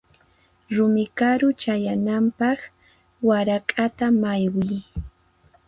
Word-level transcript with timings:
Rumi 0.75 1.05
karu 1.17 1.49
chayananpaq 1.61 2.59
warak'ata 3.27 4.05
maywiy. 4.21 4.77